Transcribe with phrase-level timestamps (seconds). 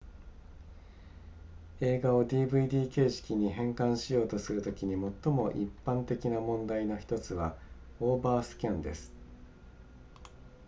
[1.79, 4.93] 映画を dvd 形式に変換しようとするときに
[5.23, 7.55] 最も一般的な問題の1つは
[7.99, 9.13] オーバースキャンです